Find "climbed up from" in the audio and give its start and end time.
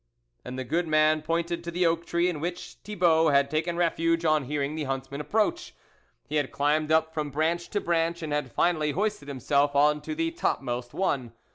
6.51-7.29